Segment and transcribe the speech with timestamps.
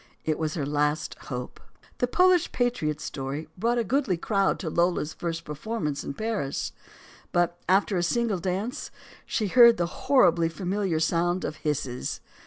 [0.25, 1.59] It was her last hope.
[1.99, 6.71] The "Polish patriot" story brought a goodly crowd to Lola's first performance in Paris.
[7.31, 8.89] But, after a single dance,
[9.27, 12.19] she heard the horribly familiar sound of hisses.